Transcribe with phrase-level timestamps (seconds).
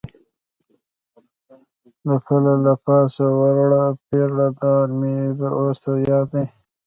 [2.05, 6.45] د پله له پاسه ولاړ پیره دار مې تر اوسه یاد دی.